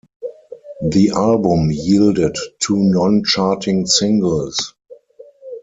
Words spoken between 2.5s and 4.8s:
two non-charting singles.